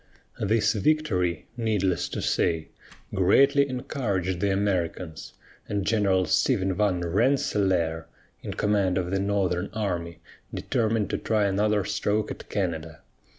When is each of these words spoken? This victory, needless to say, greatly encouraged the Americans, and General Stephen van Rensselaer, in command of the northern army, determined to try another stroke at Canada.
This 0.39 0.73
victory, 0.73 1.45
needless 1.55 2.09
to 2.09 2.23
say, 2.23 2.69
greatly 3.13 3.69
encouraged 3.69 4.39
the 4.39 4.49
Americans, 4.51 5.33
and 5.69 5.85
General 5.85 6.25
Stephen 6.25 6.73
van 6.73 7.01
Rensselaer, 7.01 8.07
in 8.41 8.55
command 8.55 8.97
of 8.97 9.11
the 9.11 9.19
northern 9.19 9.69
army, 9.73 10.17
determined 10.51 11.11
to 11.11 11.19
try 11.19 11.45
another 11.45 11.85
stroke 11.85 12.31
at 12.31 12.49
Canada. 12.49 13.01